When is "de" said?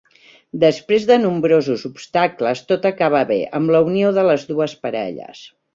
1.09-1.17, 4.19-4.29